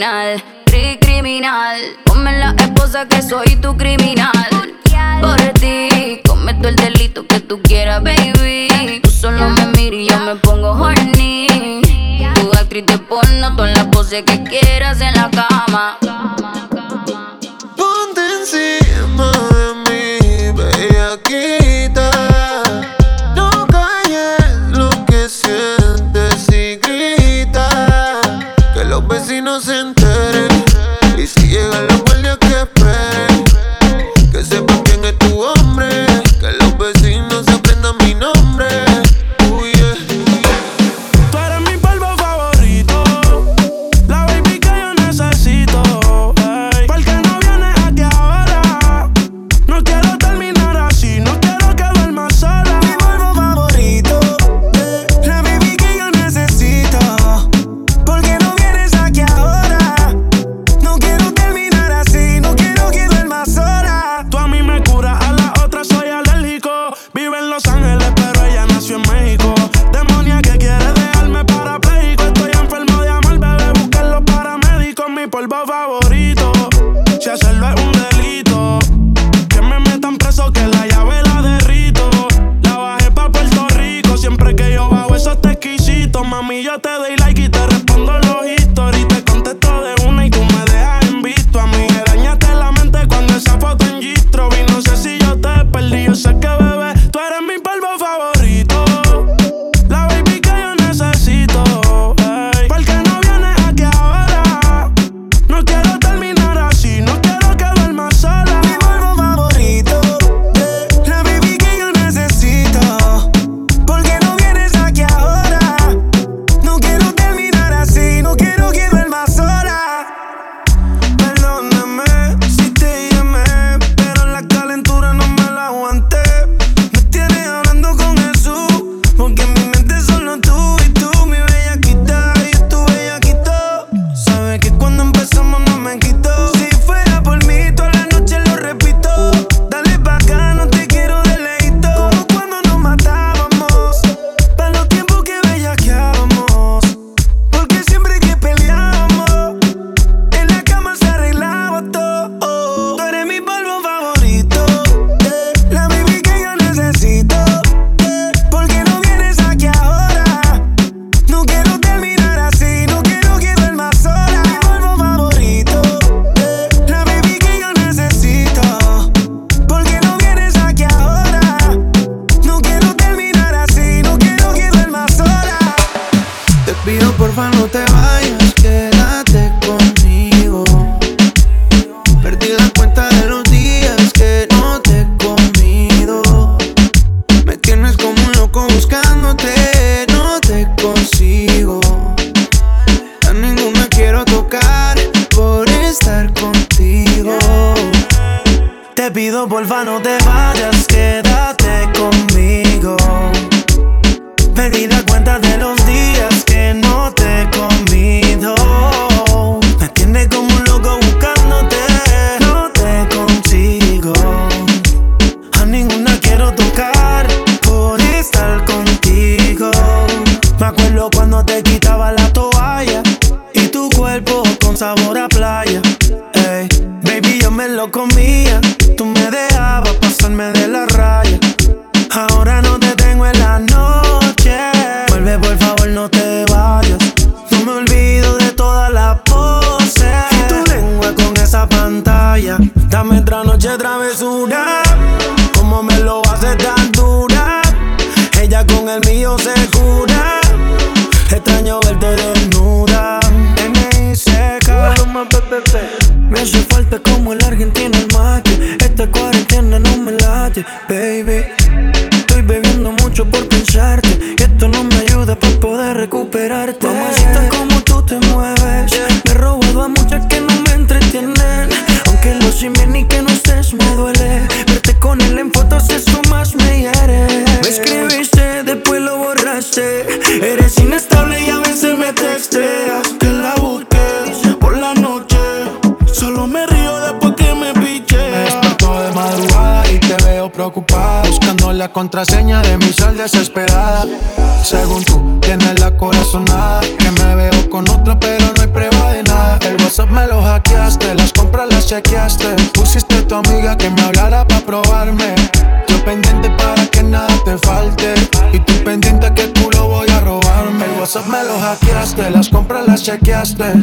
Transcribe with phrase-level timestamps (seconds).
[0.00, 1.78] criminal, tri criminal.
[2.04, 4.32] Ponme la esposa que soy tu criminal.
[5.20, 9.00] Por ti cometo el delito que tú quieras, baby.
[9.02, 11.82] Tú solo me miras y yo me pongo horny.
[12.34, 15.98] Tu actriz te porno todas las poses que quieras en la cama.
[17.76, 21.59] Ponte encima de mí, baby, aquí.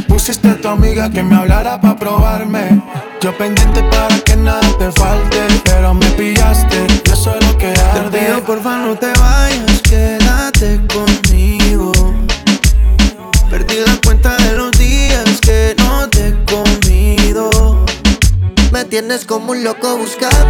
[0.07, 2.81] Pusiste a tu amiga que me hablara pa' probarme.
[3.19, 6.87] Yo pendiente para que nada te falte, pero me pillaste.
[7.03, 8.09] Yo soy lo que arde.
[8.09, 11.91] Te pido porfa no te vayas, quédate conmigo.
[13.49, 17.83] Perdí la cuenta de los días que no te he comido.
[18.71, 20.46] Me tienes como un loco buscando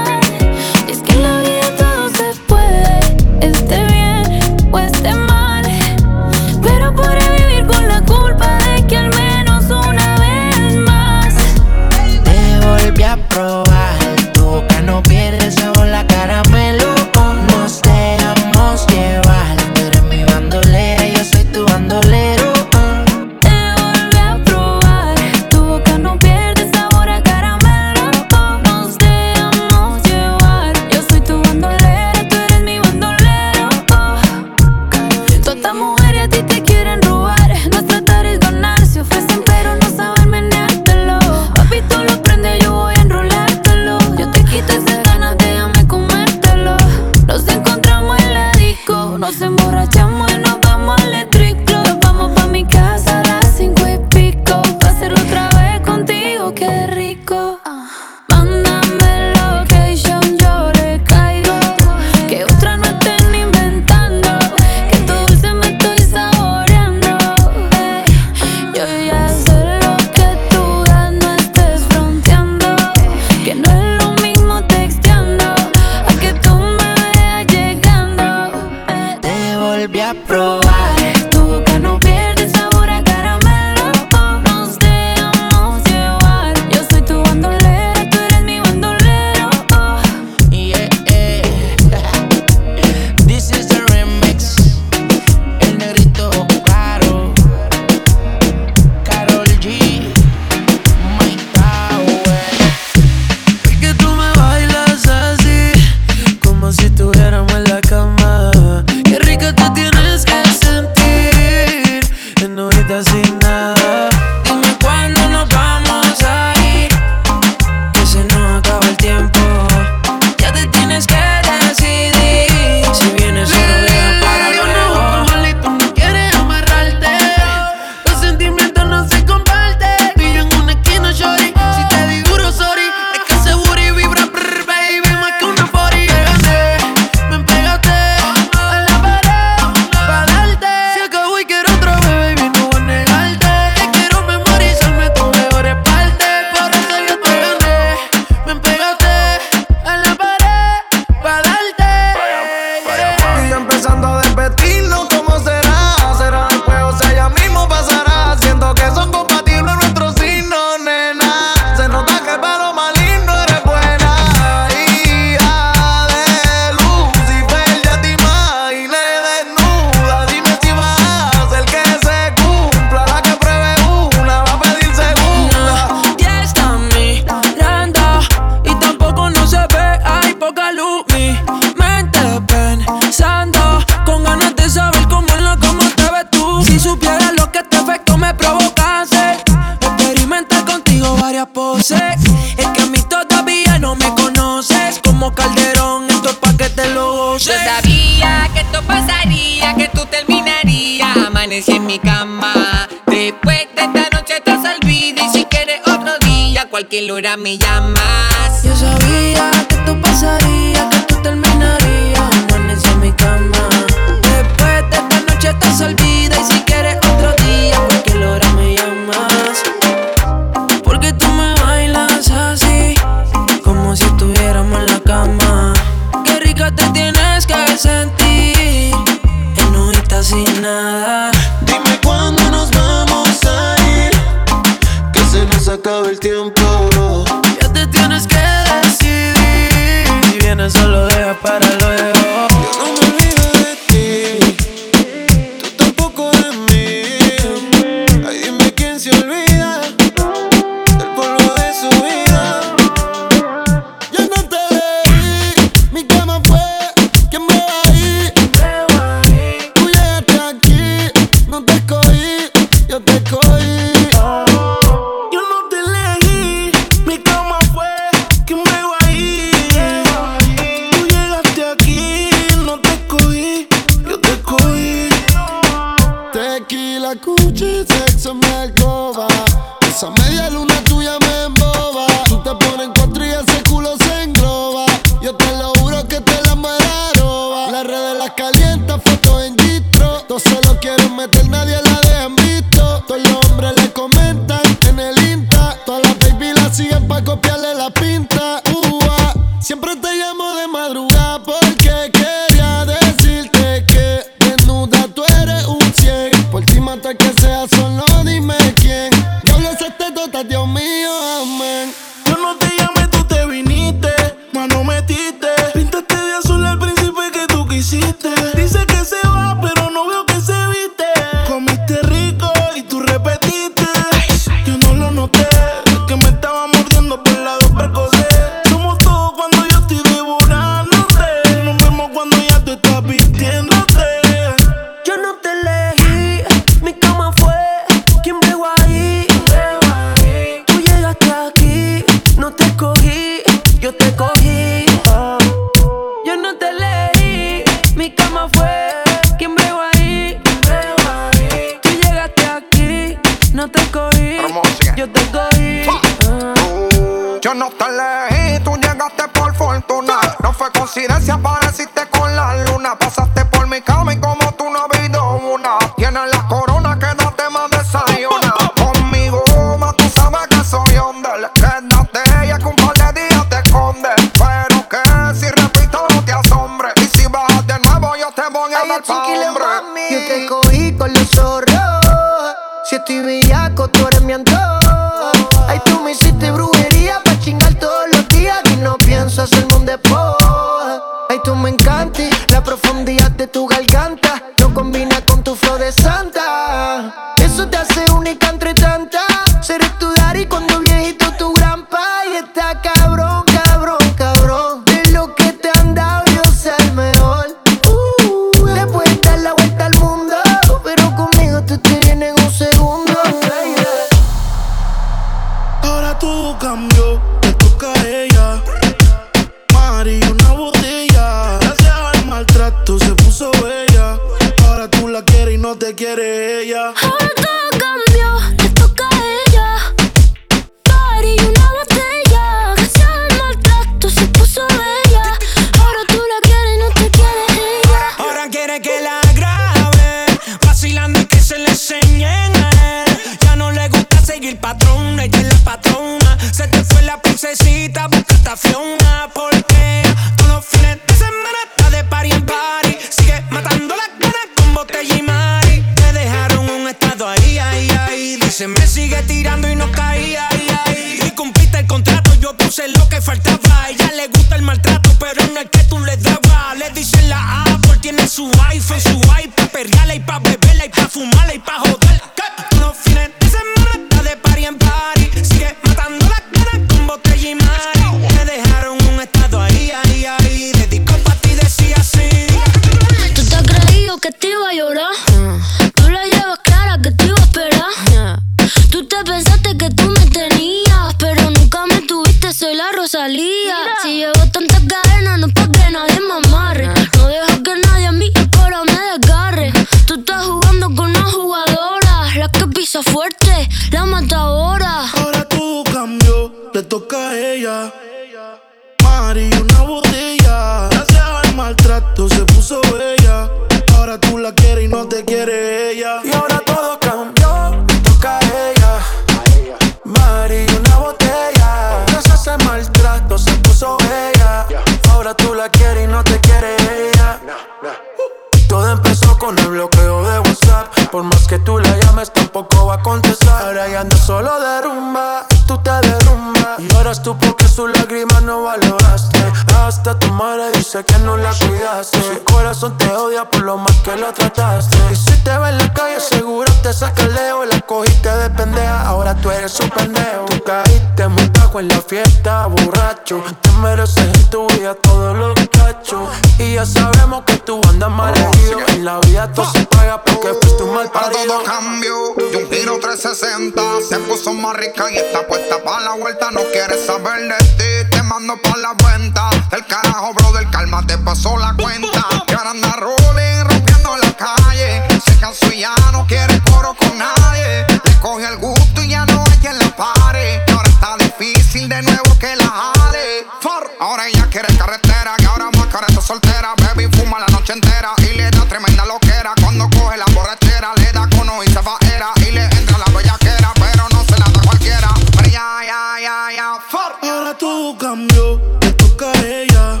[582.50, 587.08] que la jale For, Ahora ella quiere carretera Que ahora más cara está soltera Baby
[587.16, 591.28] fuma la noche entera Y le da tremenda loquera Cuando coge la borrachera Le da
[591.30, 594.60] cono y se va era Y le entra la bellaquera Pero no se la da
[594.62, 600.00] cualquiera Pero ya, ya, ya, ya For Ahora todo cambió, le toca a ella.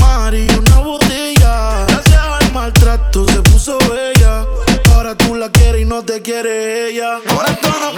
[0.00, 1.84] Mari, una botella.
[1.86, 4.44] Gracias al maltrato se puso bella.
[4.94, 7.18] Ahora tú la quieres y no te quiere ella.
[7.30, 7.97] Ahora todo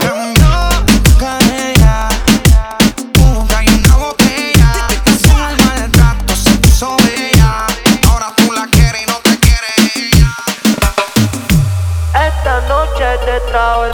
[13.52, 13.84] Oh,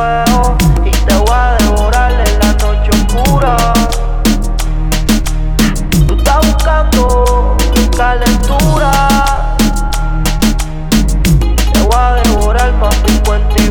[0.00, 3.56] eh, oh, y te voy a devorar en la noche oscura.
[6.06, 7.56] Tú estás buscando
[7.96, 8.92] calentura.
[11.72, 13.66] Te voy a devorar más cuenta y.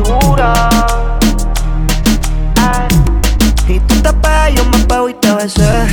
[3.72, 5.86] Y tú te pegas, yo me pego y te besé.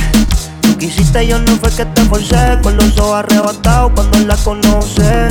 [0.60, 2.58] Tú quisiste, yo no fue que te forcé.
[2.62, 5.28] Con los ojos arrebatados cuando la conoce.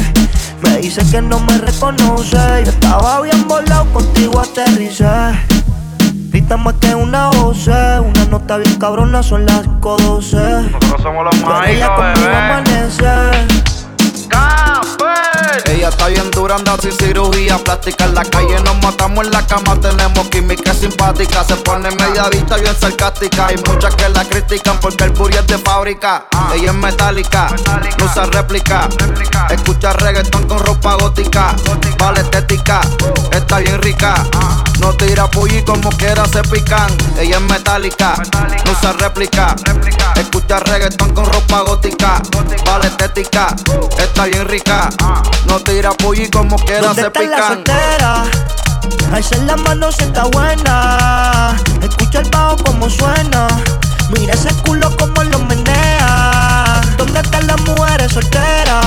[0.64, 2.38] Me dice que no me reconoce.
[2.66, 5.06] Yo estaba bien volado, contigo aterricé.
[6.30, 10.72] Grita más que una voz, una nota bien cabrona, son las 5.12.
[10.72, 12.36] Nosotros somos los mágicos, conmigo bebé.
[12.36, 13.64] amanece.
[15.66, 18.06] Ella está bien dura, anda sin cirugía plástica.
[18.06, 21.44] En la calle nos matamos en la cama, tenemos química simpática.
[21.44, 23.48] Se pone media vista bien sarcástica.
[23.48, 26.26] Hay muchas que la critican porque el booty es de fábrica.
[26.54, 27.48] Ella es metálica,
[27.98, 28.90] no usa réplica.
[29.50, 31.56] Escucha reggaetón con ropa gótica.
[32.00, 32.82] Vale estética,
[33.32, 34.16] está bien rica.
[34.80, 36.92] No tira pulli como quiera se pican.
[37.18, 38.16] Ella es metálica,
[38.66, 39.56] no usa réplica.
[40.16, 42.22] Escucha reggaetón con ropa gótica.
[42.66, 43.56] Vale estética,
[43.98, 44.90] está bien rica.
[45.48, 47.64] No tira pollo y como quiera se está pican.
[47.68, 51.56] La la mano si está buena.
[51.82, 53.48] Escucha el bajo como suena.
[54.10, 56.82] Mira ese culo como lo menea.
[56.98, 58.86] ¿Dónde están las mujeres solteras?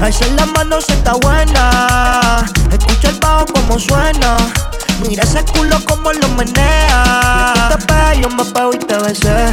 [0.00, 2.46] Alza la mano si está buena.
[2.70, 4.36] Escucha el bajo como suena.
[5.06, 7.52] Mira ese culo como lo menea.
[7.54, 9.52] Tú te pegas, yo me pego y te besé.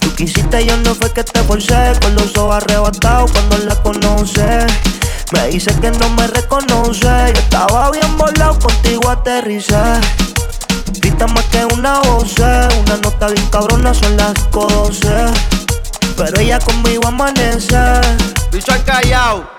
[0.00, 1.92] Tú quisiste, yo no fue que te forcé.
[2.02, 4.66] Con los ojos arrebatados cuando la conoce.
[5.32, 7.06] Me dice que no me reconoce.
[7.06, 9.76] Yo estaba bien volado, contigo aterricé.
[11.00, 12.68] Grita más que una voz, eh.
[12.84, 15.32] una nota bien cabrona son las cosas
[16.16, 17.76] pero ella conmigo amanece.
[18.50, 19.56] Bicho al callao.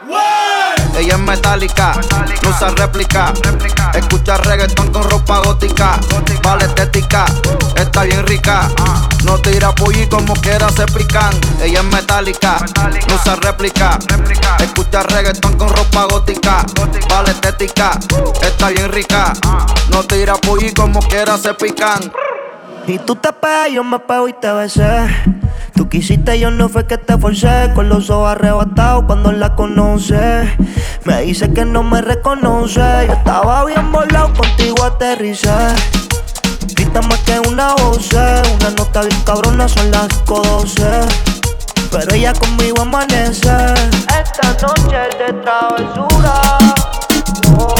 [0.98, 1.93] Ella es metálica,
[2.41, 3.32] no usa réplica.
[3.93, 6.00] Escucha reggaetón con ropa gótica.
[6.10, 6.39] gótica.
[6.41, 7.80] Vale estética, uh.
[7.80, 8.67] está bien rica.
[8.80, 9.08] Ah.
[9.24, 11.34] No tira y como quiera se pican.
[11.62, 12.65] Ella es metálica,
[13.08, 14.00] no usa réplica.
[14.60, 16.65] Escucha reggaetón con ropa gótica.
[16.76, 17.08] gótica.
[17.10, 18.34] Vale estética, uh.
[18.41, 19.34] está bien rica.
[19.46, 19.65] Ah.
[19.91, 22.12] No tira y como quiera se pican.
[22.88, 25.47] Y tú te pegas, yo me pego y te besé
[25.89, 27.71] quisiste, yo no fue que te forcé.
[27.76, 30.58] Con los ojos arrebatados cuando la conoce.
[31.06, 32.82] Me dice que no me reconoce.
[33.08, 35.50] Yo estaba bien volado, contigo aterricé.
[36.76, 40.84] Grita más que una voz, una nota bien cabrona, son las 12.
[41.91, 43.50] Pero ella conmigo amanece.
[44.21, 46.41] Esta noche es de travesura.
[47.58, 47.77] Oh.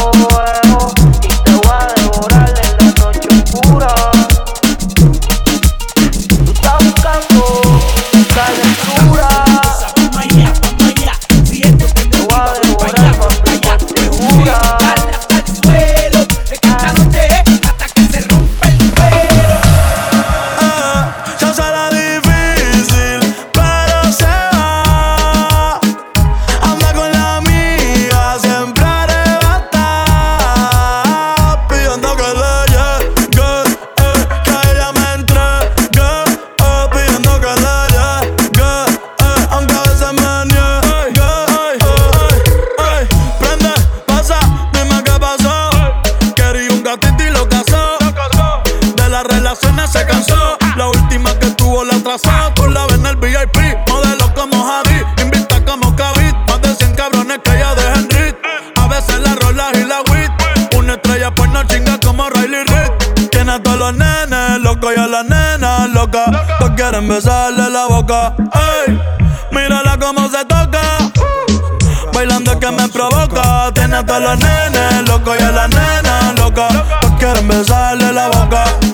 [72.72, 73.72] me provoca.
[73.74, 76.68] Tiene a todos los nenes, loco y a la nena, loca.
[77.02, 78.87] No quieren besarle la boca.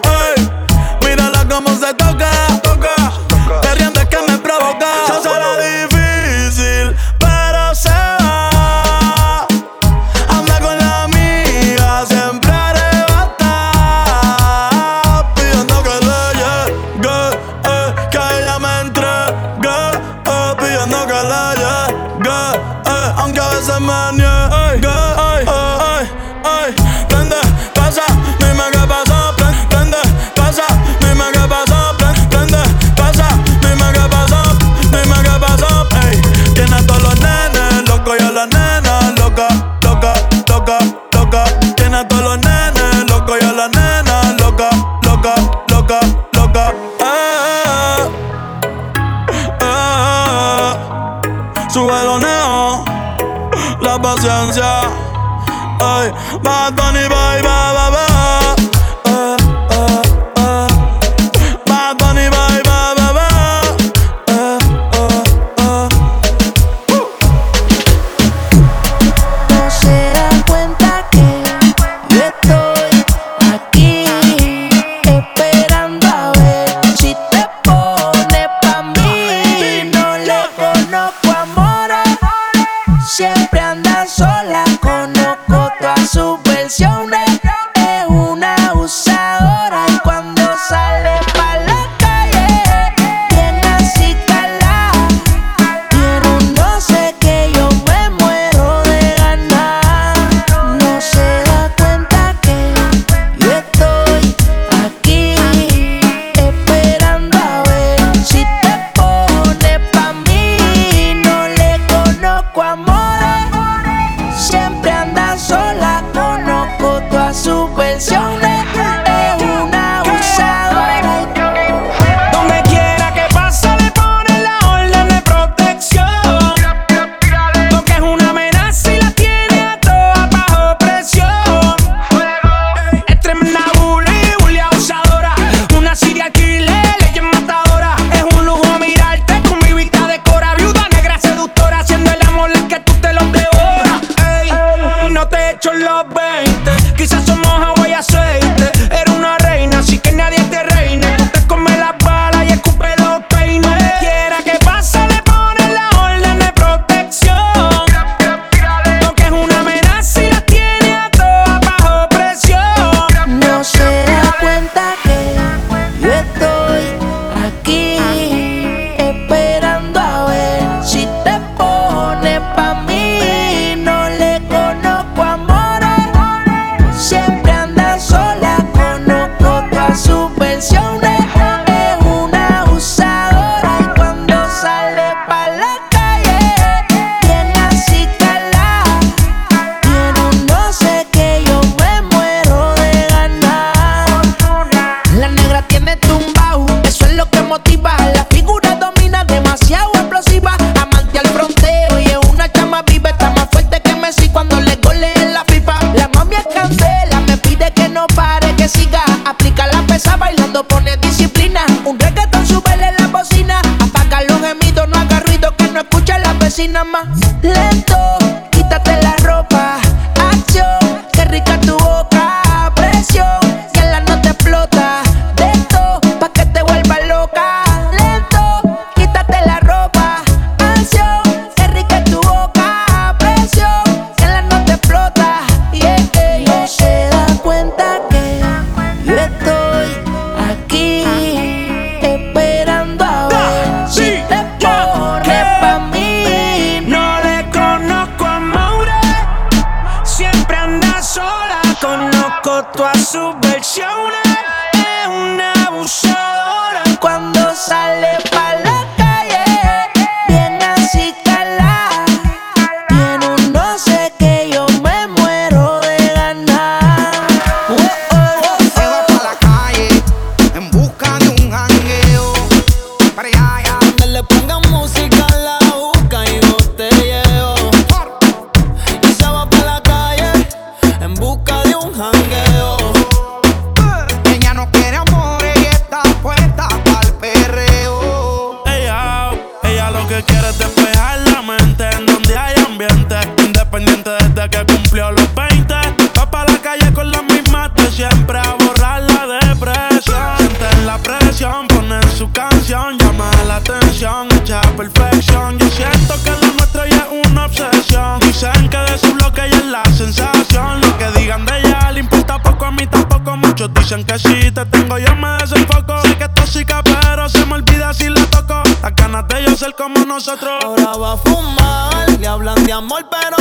[320.16, 323.33] Ahora va a fumar, le hablan de amor, pero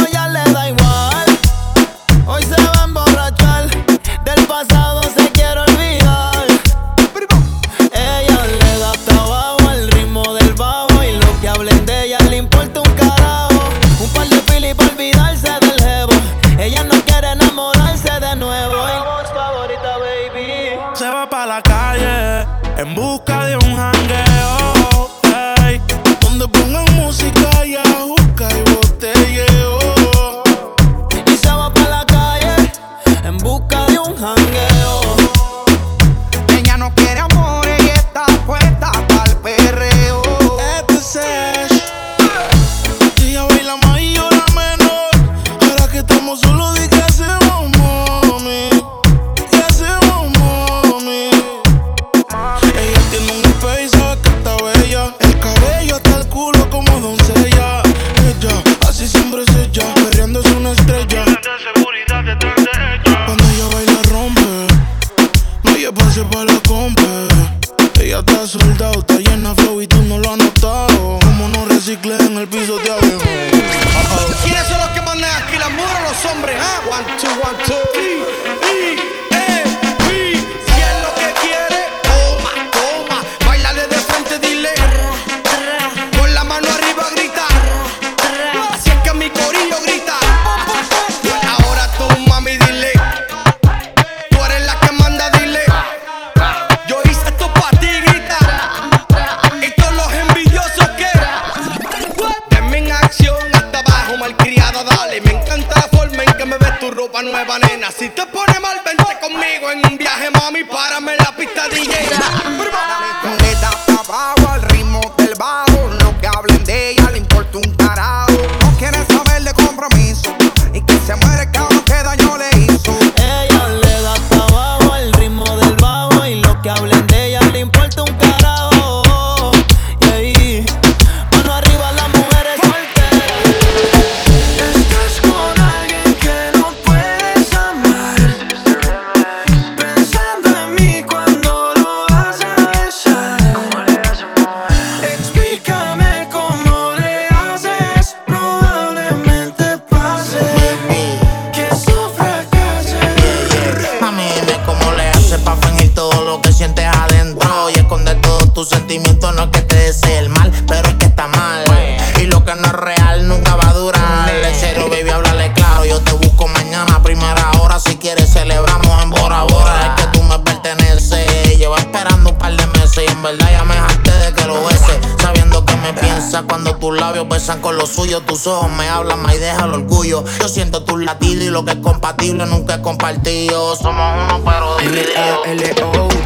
[178.02, 180.24] tuyo, tus ojos me hablan más y deja el orgullo.
[180.40, 183.76] Yo siento tus latidos y lo que es compatible nunca es compartido.
[183.76, 186.21] Somos uno pero divididos.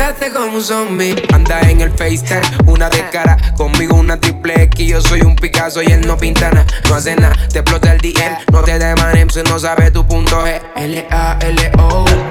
[0.00, 1.14] trataste como un zombie.
[1.32, 3.36] Anda en el FaceTime, una de cara.
[3.56, 4.86] Conmigo una triple X.
[4.86, 6.66] Yo soy un Picasso y él no pinta nada.
[6.88, 8.38] No hace nada, te explota el DM.
[8.50, 10.60] No te demanem si no sabe tu punto G.
[10.76, 12.29] L-A-L-O.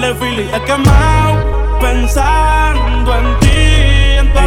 [0.00, 3.53] De fili he quemado pensando en ti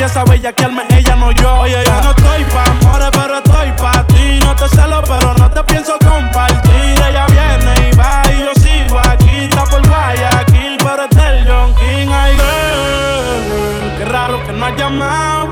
[0.00, 1.60] empieza a bellaquearme, ella no yo.
[1.60, 4.40] Oye, no estoy pa' amores, pero estoy pa' ti.
[4.42, 6.94] No te celo, pero no te pienso compartir.
[7.06, 9.44] Ella viene y va y yo sigo aquí.
[9.44, 12.08] Está por Guayaquil, pero es del John King.
[12.10, 15.48] Ay, girl, qué raro que no has llamado.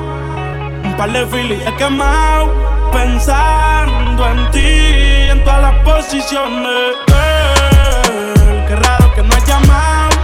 [0.83, 2.51] Un par de filis he quemado.
[2.91, 6.97] Pensando en ti, en todas las posiciones.
[7.07, 10.17] Girl, qué raro que no has llamado.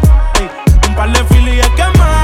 [0.88, 2.23] Un par de filis he quemado.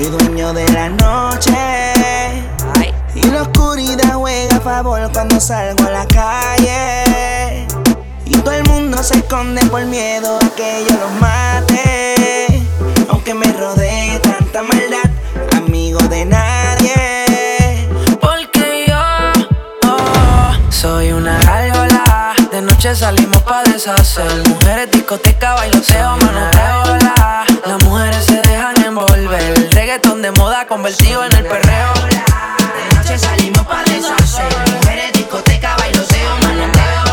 [0.00, 1.52] Soy dueño de la noche.
[3.14, 7.66] Y la oscuridad juega a favor cuando salgo a la calle.
[8.24, 12.62] Y todo el mundo se esconde por miedo a que yo los mate.
[13.10, 15.10] Aunque me rodee tanta maldad,
[15.58, 17.86] amigo de nadie.
[18.22, 18.96] Porque yo
[19.86, 22.34] oh, soy una gárgola.
[22.50, 24.48] De noche salimos pa' deshacer.
[24.48, 26.96] Mujeres, discoteca, bailoteo, manoteo.
[26.96, 27.44] la.
[27.66, 29.69] Las mujeres se dejan envolver.
[30.20, 31.94] De moda convertido en el perreo.
[31.94, 34.44] De noche salimos pa' deshacer.
[34.70, 37.04] Mujeres, discoteca, bailoteo, manoteo.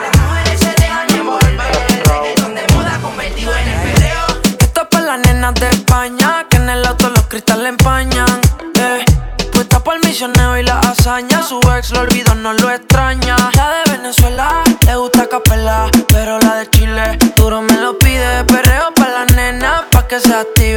[0.00, 1.72] Las mujeres se dejan envolver.
[2.06, 4.26] Reggaetón de moda convertido en el perreo.
[4.60, 6.46] Esto es para las nenas de España.
[6.48, 8.40] Que en el auto los cristales empañan.
[8.76, 9.04] Eh.
[9.52, 11.42] Puesta el misionero y la hazaña.
[11.42, 13.36] Su ex lo olvidó, no lo extraña.
[13.54, 15.90] La de Venezuela le gusta capela.
[16.08, 18.42] Pero la de Chile duro me lo pide.
[18.44, 20.71] Perreo para las nenas pa' que se activen.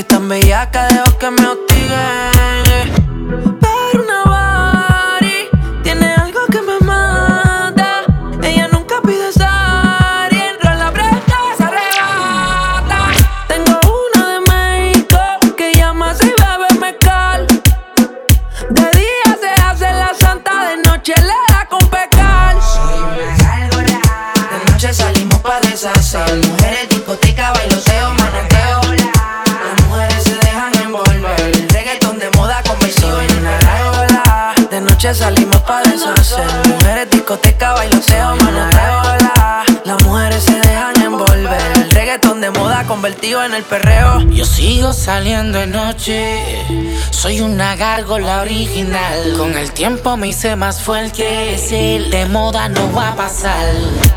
[0.00, 2.29] Si están bellacas, dejo que me hostiguen.
[43.00, 44.20] Convertido en el perreo.
[44.28, 46.38] Yo sigo saliendo de noche,
[47.10, 49.38] soy una gárgola original.
[49.38, 53.64] Con el tiempo me hice más fuerte, si de moda no va a pasar.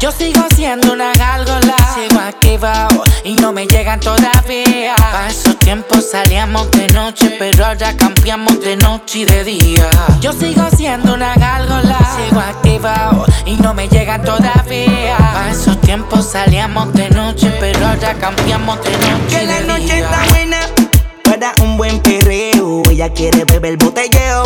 [0.04, 4.96] Yo sigo siendo una gárgola, sigo activado y no me llegan todavía.
[4.98, 9.90] Pa' esos tiempos salíamos de noche, pero ahora cambiamos de noche y de día.
[10.20, 15.16] Yo sigo siendo una gárgola, sigo activado y no me llegan todavía.
[15.18, 19.68] Pa' esos tiempos salíamos de noche, pero ahora cambiamos de noche y Que la de
[19.68, 20.00] noche día.
[20.00, 20.60] está buena
[21.24, 22.84] para un buen perreo.
[22.92, 24.44] Ella quiere beber botelleo.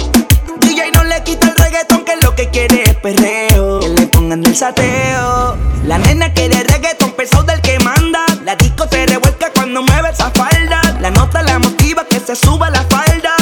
[0.60, 3.80] DJ no le quita el reggaetón, que lo que quiere es perreo.
[3.80, 5.58] Que le pongan el sateo.
[5.86, 8.26] La nena quiere reggaetón pesado del que manda.
[8.44, 10.82] La disco se revuelca cuando mueve esa falda.
[11.00, 13.34] La nota la motiva que se suba la falda.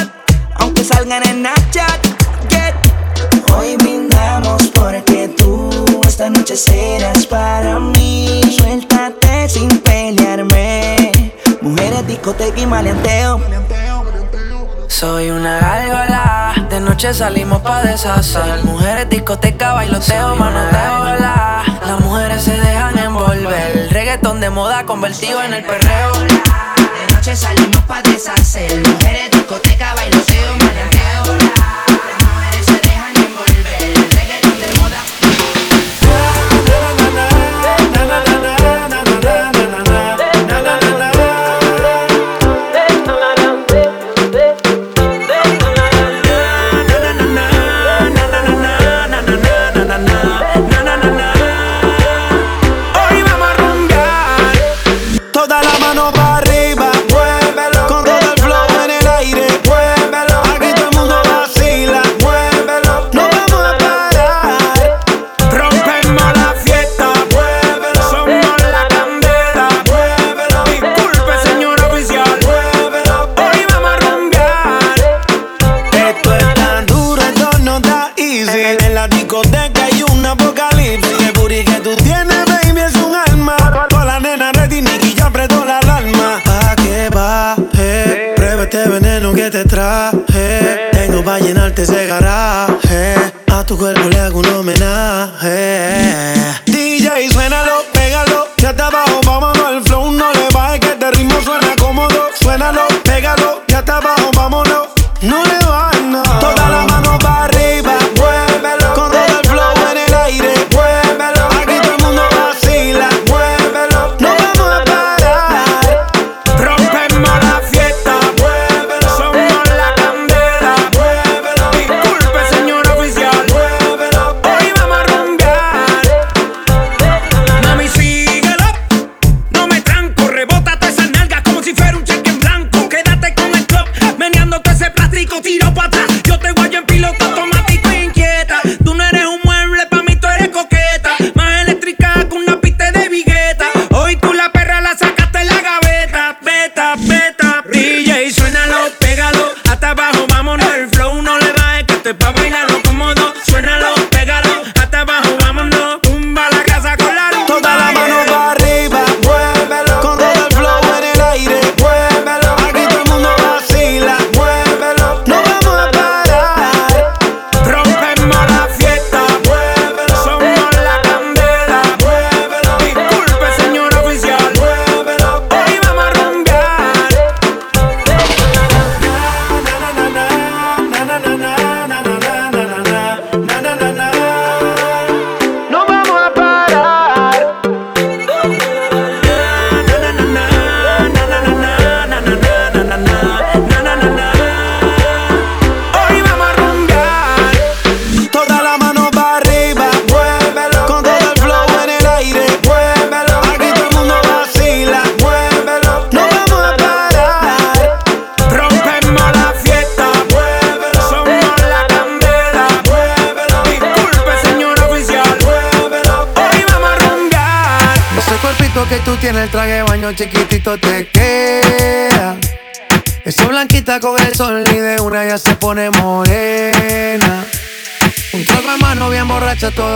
[0.56, 2.02] Aunque salgan en Snapchat.
[2.50, 2.74] Yeah.
[3.56, 8.42] Hoy brindamos porque tú esta noche serás para mí.
[8.58, 9.26] Suéltate
[11.62, 13.42] mujeres, discoteca y maleanteo.
[14.88, 16.45] Soy una gárgola,
[16.96, 18.64] noche salimos pa' deshacer.
[18.64, 21.62] Mujeres, discoteca, bailoteo, manoteo, la.
[21.86, 23.90] Las mujeres se dejan envolver.
[23.92, 26.14] Reggaetón de moda convertido en el perreo.
[26.14, 28.82] De noche salimos pa' deshacer.
[28.88, 30.95] Mujeres, discoteca, bailoteo, manoteo,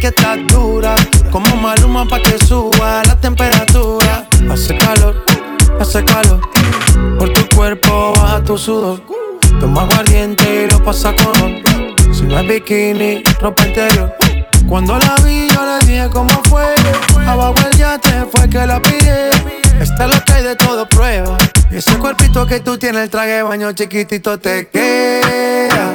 [0.00, 0.94] que estás dura.
[1.30, 4.26] Como maluma pa' que suba la temperatura.
[4.50, 5.24] Hace calor,
[5.78, 6.40] hace calor.
[7.18, 9.00] Por tu cuerpo baja tu sudor.
[9.60, 11.62] Toma aguardiente y lo pasa con
[12.14, 14.12] Si no es bikini, ropa interior.
[14.66, 16.74] Cuando la vi, yo le dije cómo fue.
[17.26, 19.30] Abajo el yate fue que la pide.
[19.80, 21.36] Esta es la que hay de todo prueba.
[21.70, 25.94] Ese cuerpito que tú tienes, el traje baño chiquitito te queda.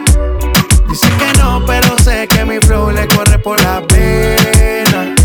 [0.91, 5.15] Dice que no, pero sé que mi flow le corre por la pena.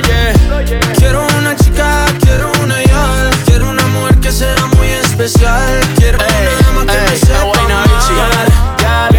[0.00, 6.62] Quiero una chica, quiero una ya, quiero una mujer que sea muy especial, quiero una
[6.62, 7.92] dama que me sepa amar.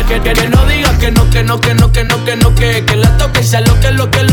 [0.08, 2.56] Que, que, que no diga que no, que no, que no, que no, que no,
[2.56, 4.33] que Que la toque y sea lo que, lo que, lo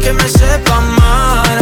[0.00, 1.58] que me sepa amar.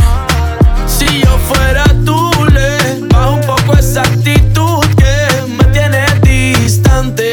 [0.86, 7.30] Si yo fuera tú, le bajo un poco esa actitud que me tiene distante.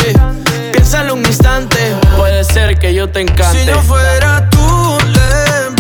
[0.72, 3.60] Piénsalo un instante, puede ser que yo te encante.
[3.60, 5.78] Si yo fuera tú, le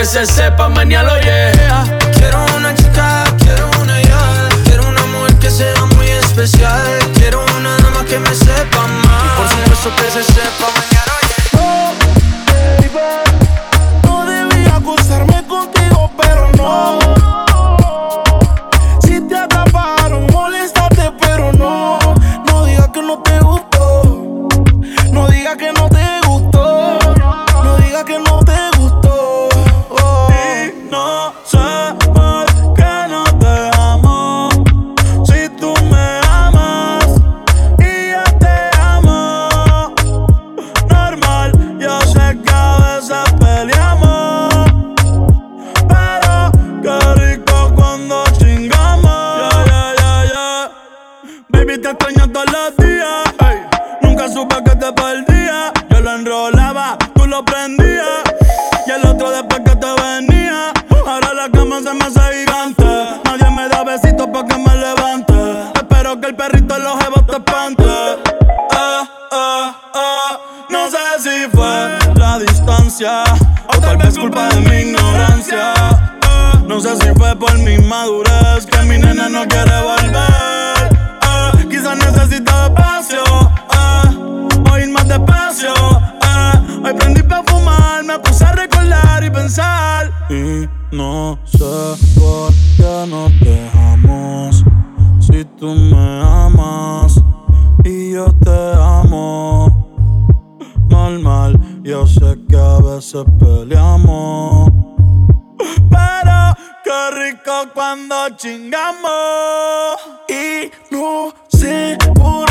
[0.00, 1.84] que se sepa mañana, yeah
[2.14, 7.76] Quiero una chica, quiero una ya, quiero una mujer que sea muy especial, quiero una
[7.76, 9.26] dama que me sepa amar.
[9.26, 11.12] Y por supuesto que se sepa mañana,
[14.04, 17.19] No debía acostarme contigo, pero no.
[71.52, 73.22] Fue la distancia
[73.68, 75.72] o tal vez culpa de mi ignorancia.
[76.22, 80.98] Ah, No sé si fue por mi madurez que mi nena no quiere volver.
[81.22, 83.22] Ah, Quizás necesito espacio,
[83.70, 84.10] ah,
[84.72, 85.72] o ir más despacio.
[86.22, 86.60] ah.
[86.84, 90.10] Hoy prendí pa' fumar, me puse a recordar y pensar.
[90.30, 94.64] Y no sé por qué no te dejamos.
[95.20, 96.22] Si tú me
[101.82, 104.70] Yo sé que a veces peleamos,
[105.88, 109.96] pero qué rico cuando chingamos.
[110.28, 112.49] Y no se por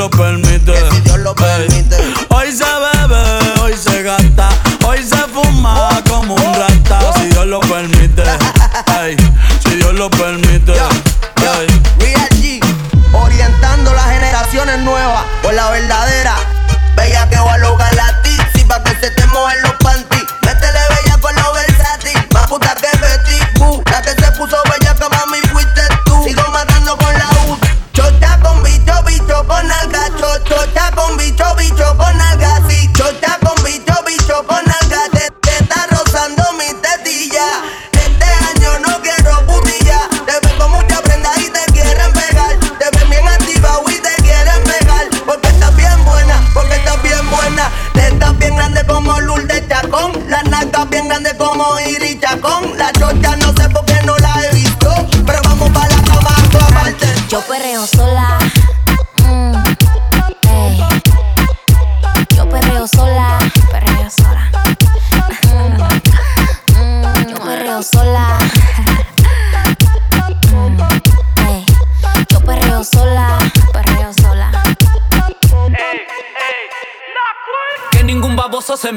[0.00, 0.59] lo permite.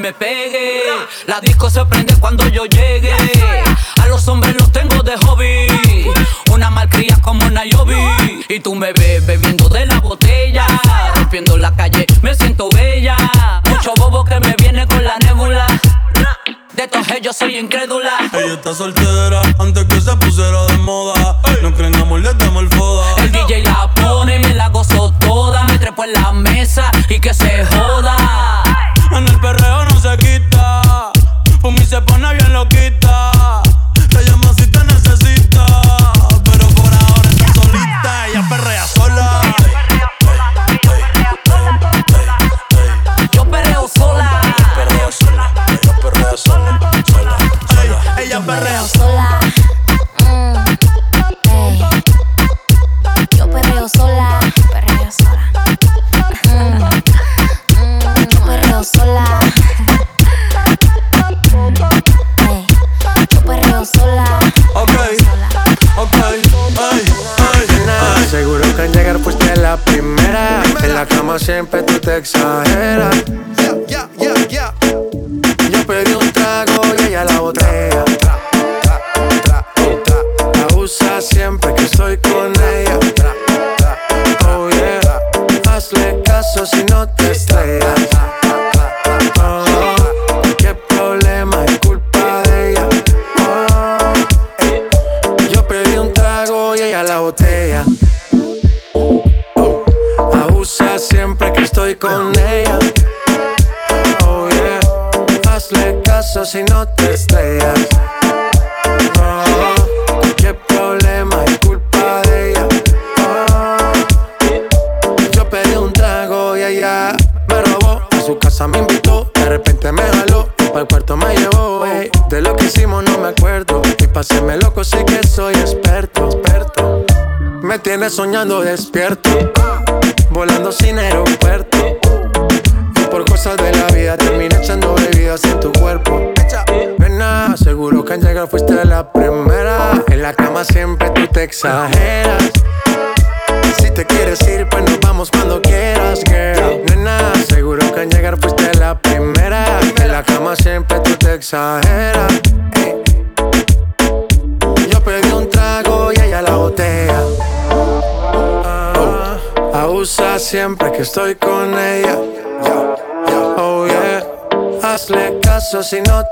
[0.04, 0.82] me pegue.
[1.26, 3.14] La disco se prende cuando yo llegue.
[4.02, 5.66] A los hombres los tengo de hobby.
[6.52, 7.96] Una malcría como Nairobi.
[8.50, 10.66] Y tú me ves bebiendo de la botella.
[11.14, 13.16] Rompiendo la calle, me siento bella.
[13.66, 15.66] Mucho bobo que me viene con la nébula.
[16.74, 18.12] De todos ellos soy incrédula.
[18.34, 19.13] Ella está soltera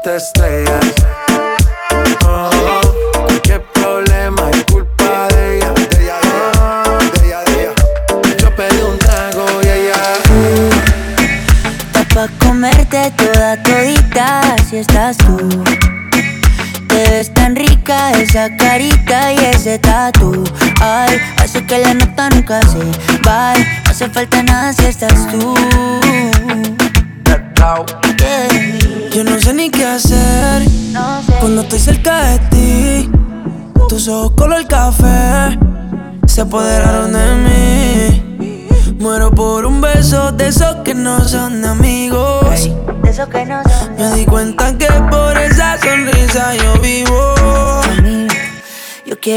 [0.03, 0.33] That's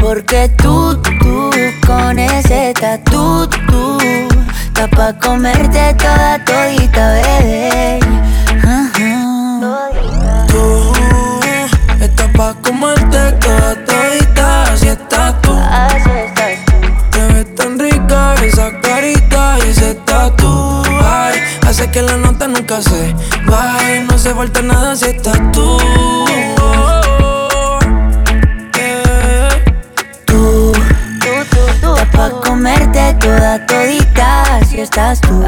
[0.00, 1.50] Porque tú, tú,
[1.86, 3.98] con ese tatu, tú,
[4.66, 8.00] está pa' comerte toda todita, bebé.
[10.48, 10.92] Tú
[12.00, 15.54] estás pa' comerte toda todita, así estás tú.
[17.10, 20.82] Te ves tan rica esa carita y ese tatu.
[21.02, 23.14] Ay, hace que la nota nunca se
[23.46, 24.04] vaya.
[24.08, 25.78] No hace falta nada si estás tú.
[25.78, 26.57] Tú,
[32.18, 35.44] pa' comerte toda todita, así estás tú.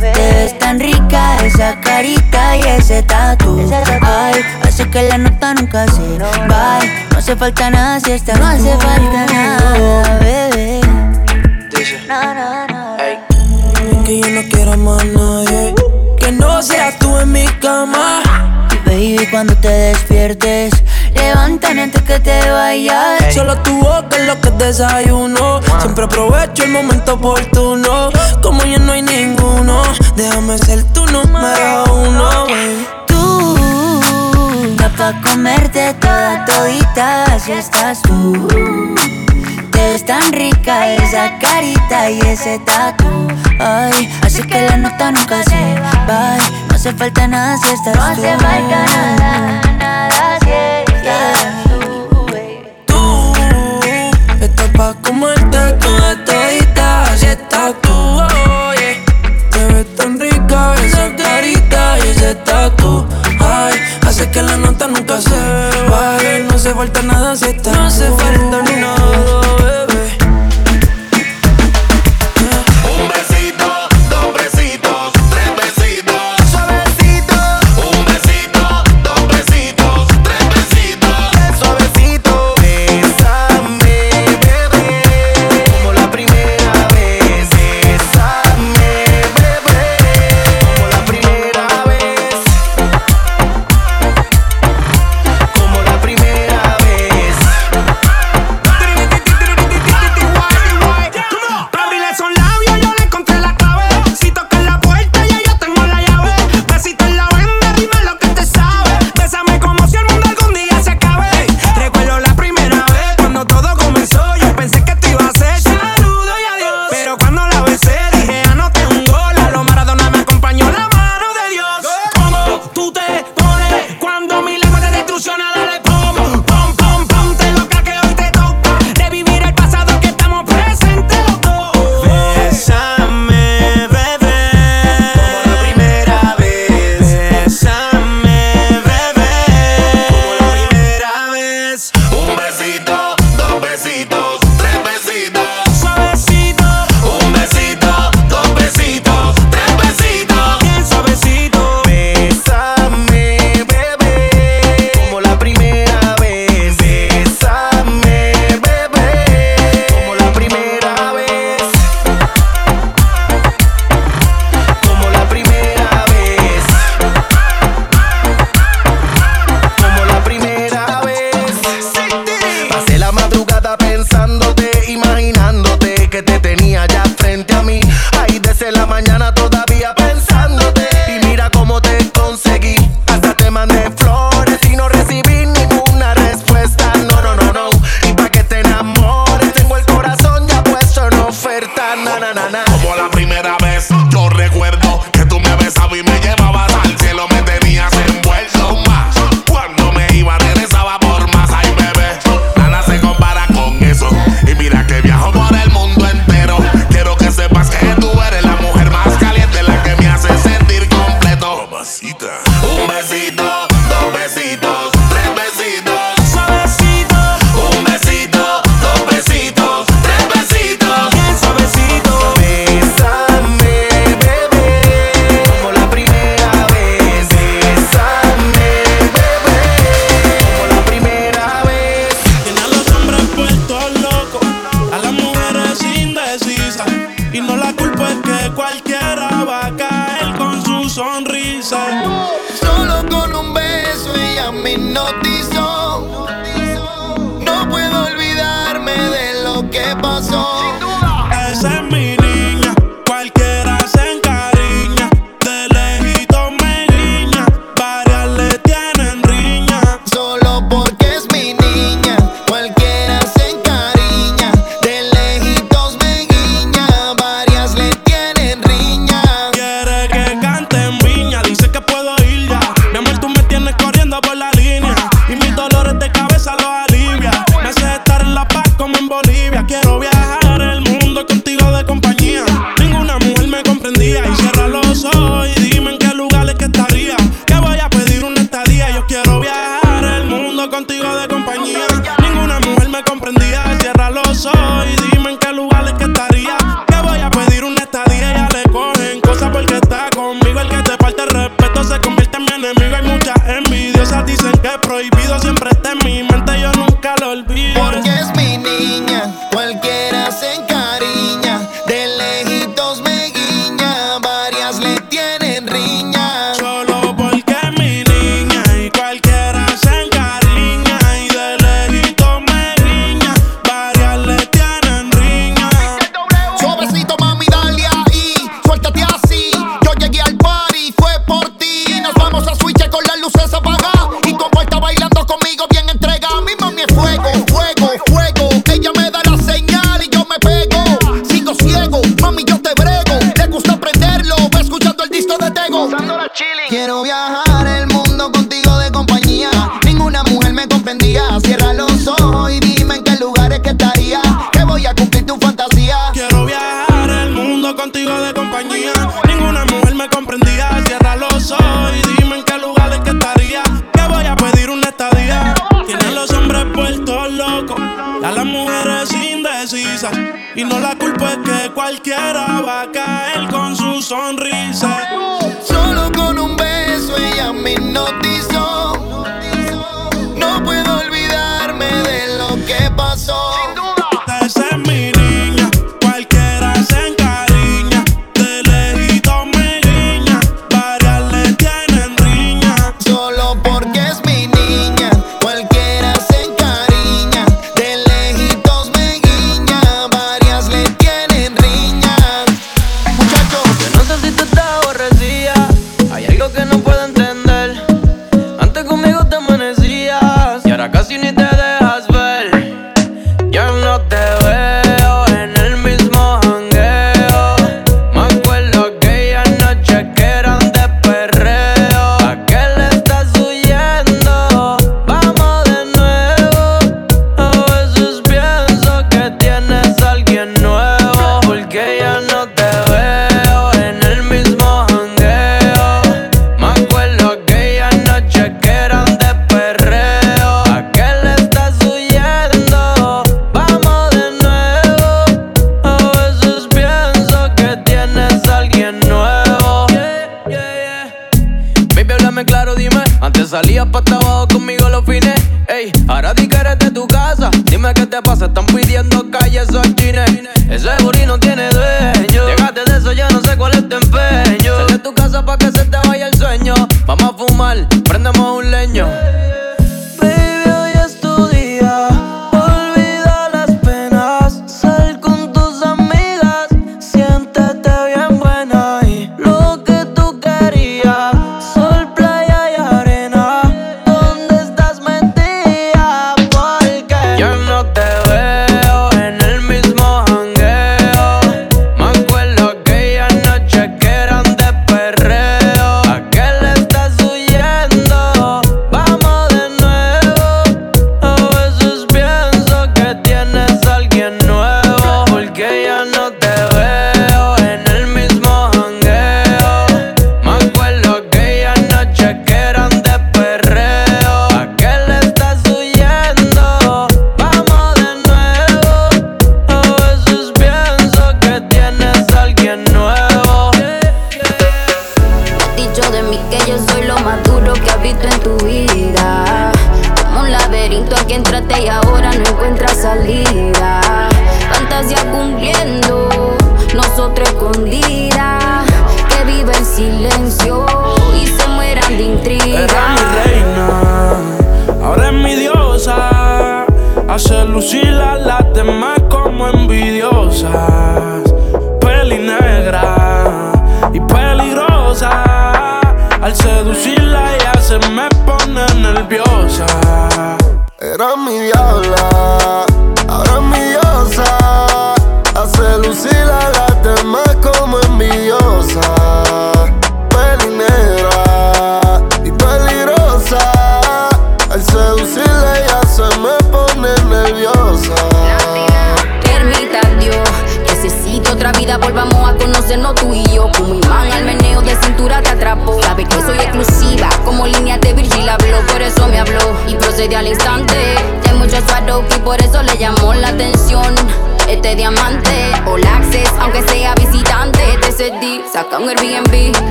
[0.00, 3.58] Te ves tan rica esa carita y ese tatu.
[4.02, 6.78] Ay, hace que la nota nunca se va.
[7.10, 10.80] No hace falta nada si estás No hace falta nada, bebé.
[12.08, 12.96] No, no, no.
[14.04, 15.74] Que yo no quiero más nadie.
[16.18, 18.22] Que no seas tú en mi cama.
[18.84, 20.72] Baby, cuando te despiertes,
[21.30, 23.34] levántame antes que te vayas.
[23.34, 25.60] Solo tu boca es lo que desayuno.
[25.80, 28.10] Siempre aprovecho el momento oportuno.
[28.42, 29.82] Como ya no hay ninguno,
[30.16, 32.46] déjame ser tu número uno.
[32.46, 32.86] baby.
[33.06, 34.00] Tú,
[34.70, 38.48] está pa' comerte toda todita, así estás tú.
[39.72, 43.28] Te ves tan rica esa carita y ese tatu.
[43.60, 46.36] Ay, así que la nota nunca se va.
[46.68, 48.22] No hace falta nada si estás no tú.
[48.22, 48.78] No hace falta
[49.18, 49.69] nada
[54.80, 57.96] pa' comerte toda todita, así estás tú.
[58.70, 58.90] oye.
[59.52, 63.06] Te ves tan rica esa carita y ese tatu.
[63.40, 63.74] Ay,
[64.06, 65.40] hace que la nota nunca se
[65.90, 66.38] vaya.
[66.48, 68.99] No hace falta nada si estás No hace falta nada,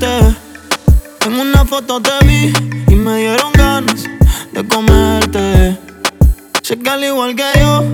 [0.00, 0.36] verte.
[1.26, 2.52] En una foto te vi
[2.88, 4.04] y me dieron ganas
[4.52, 5.78] de comerte.
[6.62, 7.84] Sé que al igual que yo,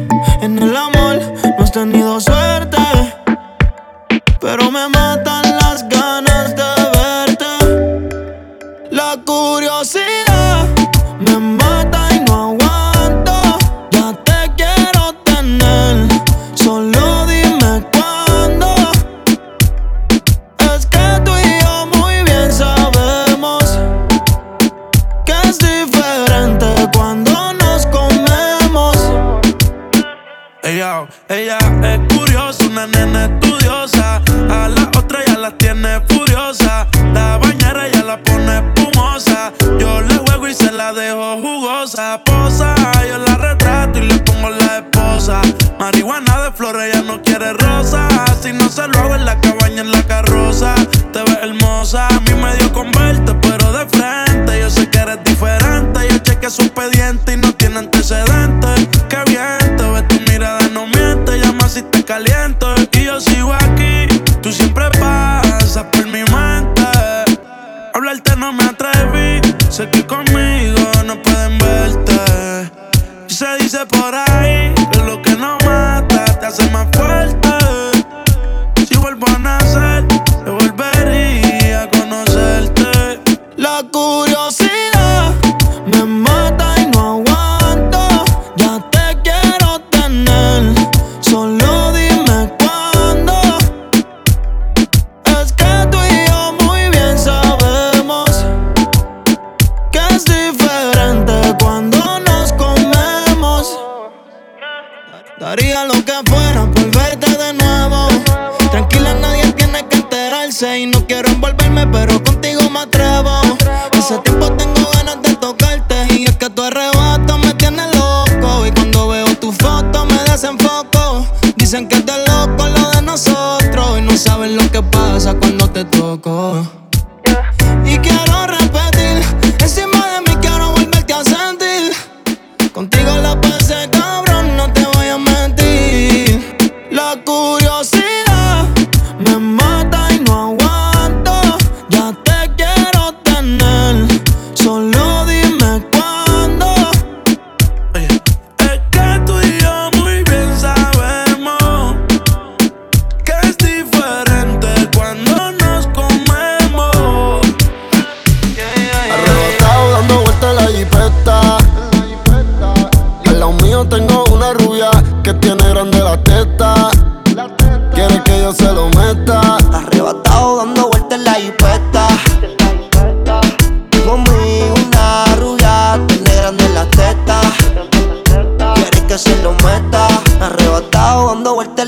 [0.43, 2.79] en el amor no has tenido suerte.
[4.41, 6.26] Pero me matan las ganas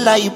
[0.08, 0.30] la Baby,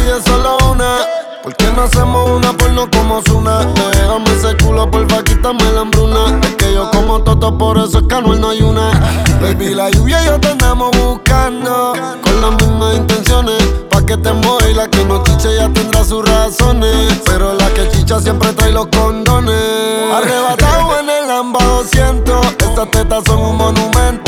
[0.00, 0.96] vida es solo una.
[1.42, 3.58] ¿Por qué no hacemos una porno como Zuna?
[3.92, 6.40] Déjame ese culo, porfa, quítame la hambruna.
[6.42, 8.90] Es que yo como toto, por eso es que no hay una.
[9.42, 11.92] Baby, la lluvia y yo te andamos buscando.
[12.22, 13.62] Con las mismas intenciones.
[13.90, 17.20] Pa' que te mueva la que no chiche ya tendrá sus razones.
[17.26, 19.60] Pero la que chicha siempre trae los condones.
[20.14, 22.46] Arrebatado en el Lamba 200.
[22.46, 24.25] Estas tetas son un monumento.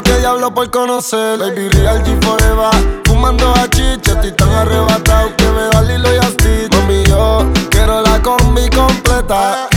[0.00, 1.38] Que diablo por conocer.
[1.38, 3.02] Baby, real G forever.
[3.04, 6.74] Fumando a chicha, estoy tan arrebatado que me da Lilo y Stitch.
[6.74, 9.68] Mami, yo quiero la combi completa.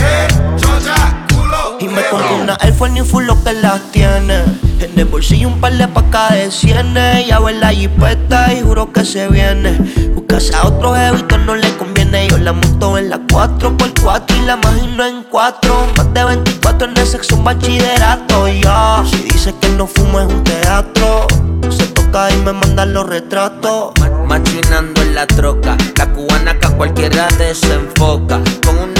[1.80, 4.44] Y me compro una Air Force New Full lo que las tiene.
[4.80, 7.26] En el bolsillo un par de pacas de cienes.
[7.26, 9.72] Ya en la jipeta y juro que se viene.
[10.14, 11.95] Buscase a otro jevito no le conviene.
[12.12, 15.86] Yo la monto en la 4x4 y la imagino en 4.
[15.96, 18.48] Más de 24 en el sexo bachillerato.
[18.48, 21.26] Ya, si dice que no fumo es un teatro.
[21.68, 23.92] Se toca y me mandan los retratos.
[24.24, 28.40] Machinando en la troca, la cubana que a cualquiera desenfoca.
[28.64, 28.95] Con una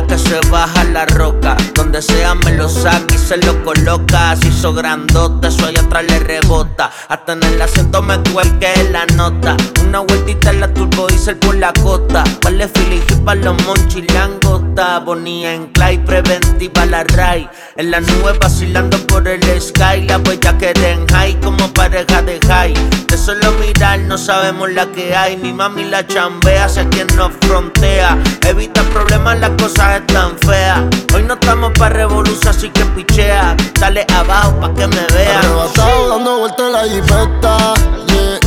[0.00, 1.56] que se baja la roca.
[1.74, 4.30] Donde sea me lo saca y se lo coloca.
[4.30, 6.90] Así hizo grandote, eso allá atrás le rebota.
[7.08, 9.56] Hasta en el asiento me cuelgue la nota.
[9.86, 12.24] Una vueltita en la turbo diesel por la costa.
[12.42, 15.00] Vale Philly para los monchis langota.
[15.00, 17.48] Bonía en clay, preventiva la ray.
[17.76, 20.06] En la nube vacilando por el sky.
[20.08, 22.74] La huella que en high como pareja de high.
[23.08, 25.36] De solo mirar no sabemos la que hay.
[25.36, 28.16] Mi mami la chambea, sé quien nos frontea.
[28.46, 30.80] Evita problemas, las cosas están feas.
[31.14, 33.56] Hoy no estamos pa' revolución, así que pichea.
[33.80, 35.38] Dale abajo pa' que me vean.
[35.38, 37.74] Arrebatado dando vueltas en la jipeta.
[38.06, 38.38] Yeah.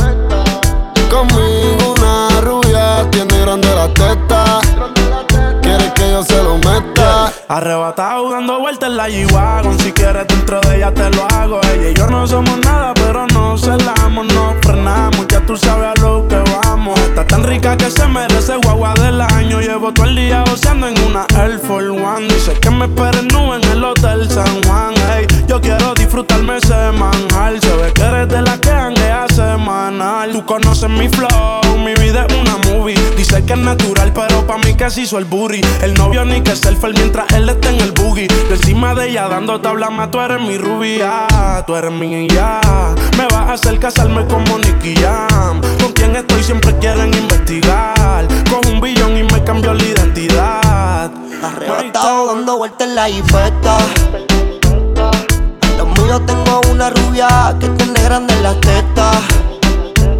[1.10, 4.60] Conmigo una rubia tiene grande la teta.
[5.62, 6.58] Quiere que yo se lo
[7.48, 9.78] Arrebatado dando vueltas en la G-Wagon.
[9.78, 11.60] Si quieres dentro de ella te lo hago.
[11.74, 16.00] Ella y yo no somos nada pero no celamos No frenamos, ya tú sabes a
[16.00, 16.98] lo que vamos.
[17.00, 19.60] Está tan rica que se merece guagua del año.
[19.60, 22.28] Llevo todo el día goceando en una Air Force One.
[22.28, 24.94] Dice que me esperen nube en el Hotel San Juan.
[25.16, 27.60] Ey, Yo quiero disfrutarme ese manjar.
[27.60, 28.95] Se ve que eres de la que hanguea
[29.36, 34.46] semanal Tú conoces mi flow, mi vida es una movie Dice que es natural pero
[34.46, 37.80] pa' mí se hizo el booty El novio ni que selfie mientras él está en
[37.80, 38.28] el boogie.
[38.28, 41.26] Yo encima de ella dando tabla más, tú eres mi rubia,
[41.66, 42.60] tú eres mi ya.
[43.16, 45.60] Me vas a hacer casarme como Nicky Jam.
[45.80, 48.26] Con quien estoy siempre quieren investigar.
[48.50, 51.10] Con un billón y me cambió la identidad.
[51.42, 53.08] Arrebatado dando vueltas en la
[55.76, 59.16] los míos tengo una rubia que tiene grandes las tetas.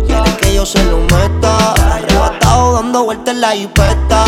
[0.06, 1.72] Quiere que yo se lo meta.
[1.94, 4.24] Arrebatado dando vueltas en la hipeta.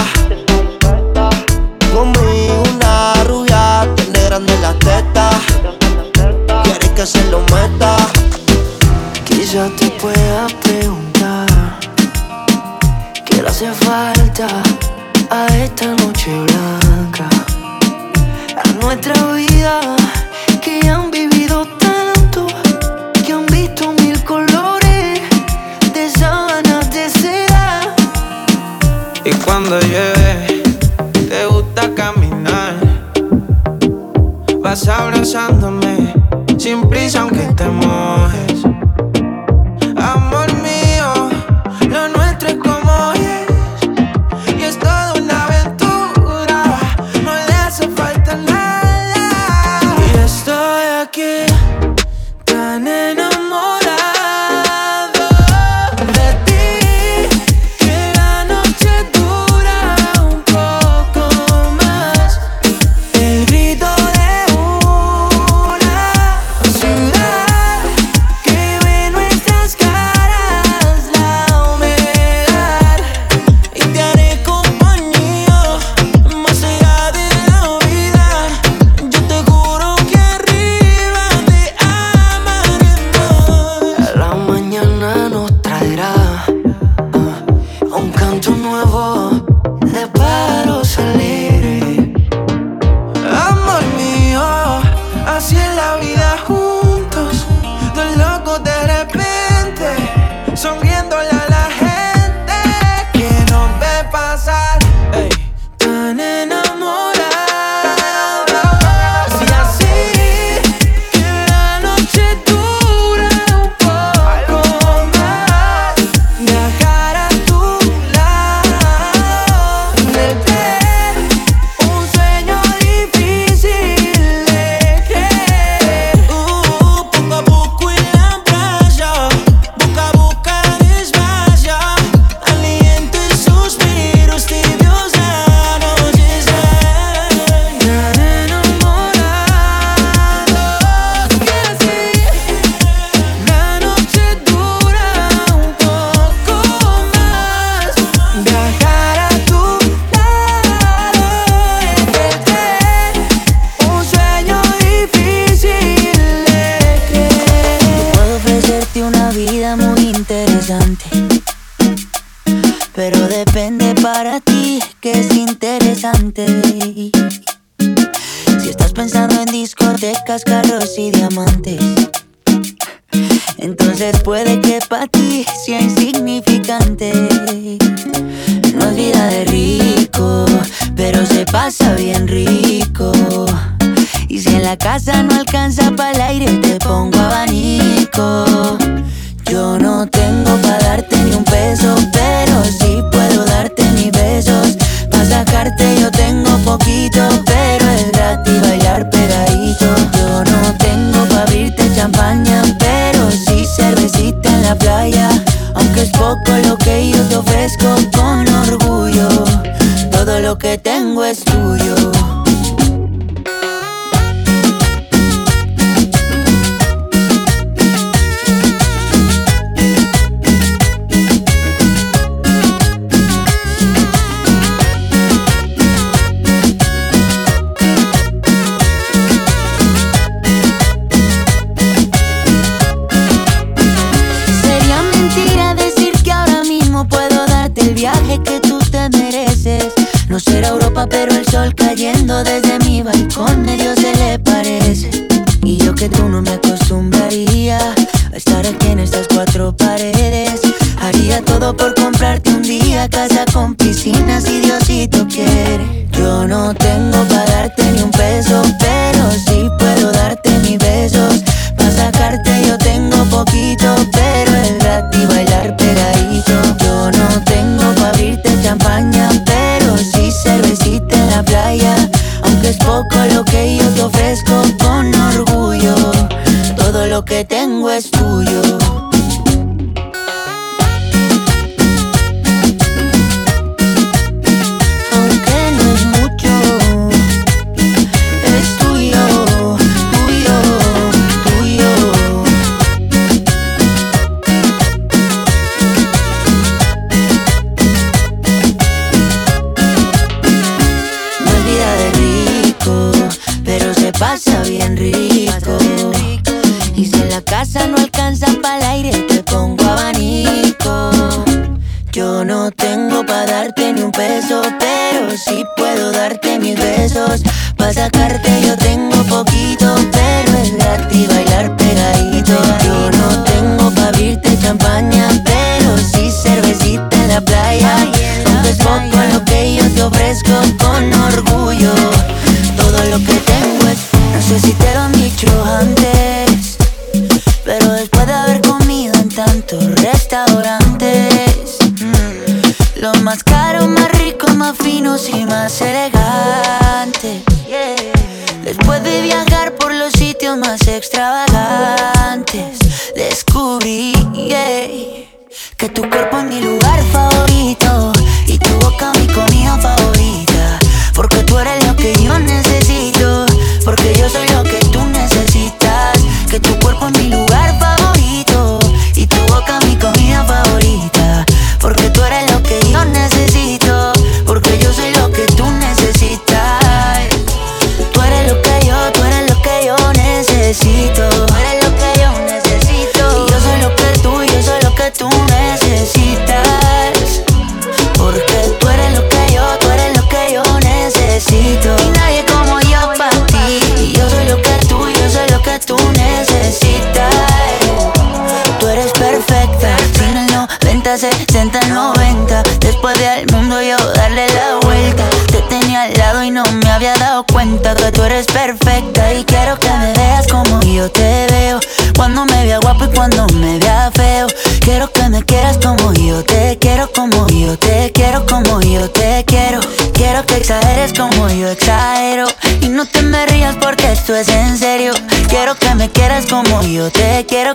[184.69, 185.68] la casa no alcanza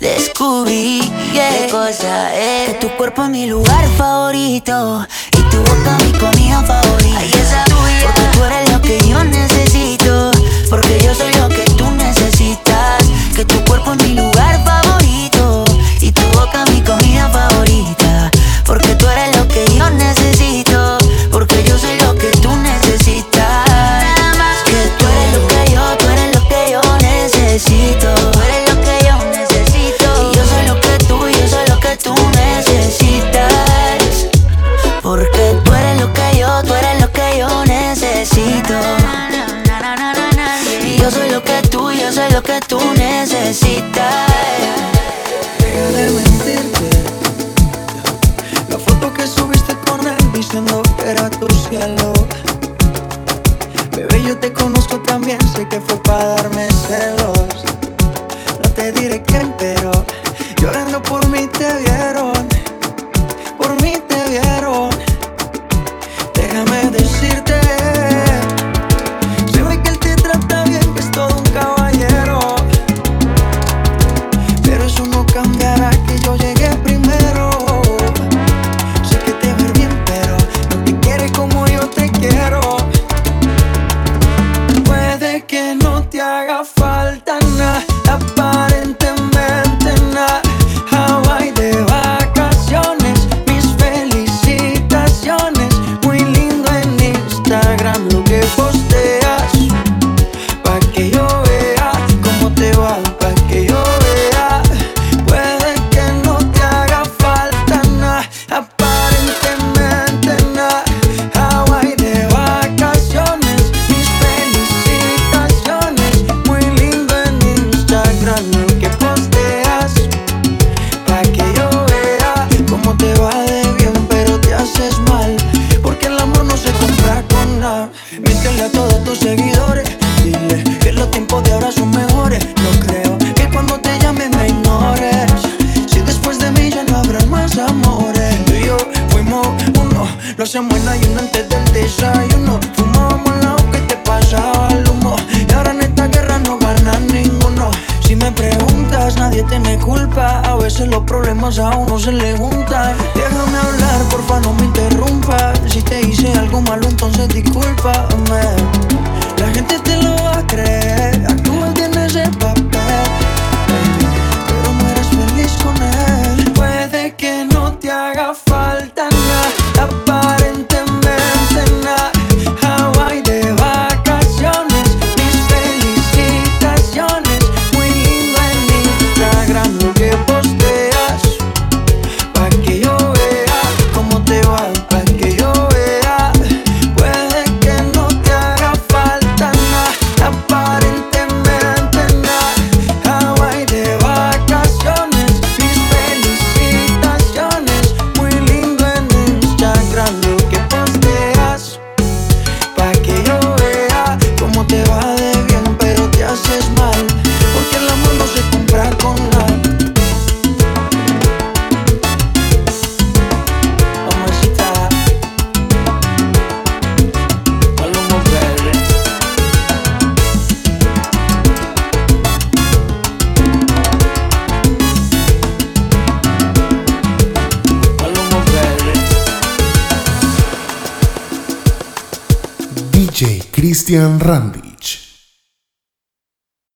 [0.00, 1.00] descubrí
[1.32, 2.68] qué cosa es.
[2.68, 7.18] Que tu cuerpo es mi lugar favorito y tu boca mi comida favorita.
[7.18, 8.06] Ay, esa tuya.
[8.06, 10.30] Porque tú eres lo que yo necesito,
[10.70, 13.04] porque yo soy lo que tú necesitas.
[13.36, 14.37] Que tu cuerpo es mi lugar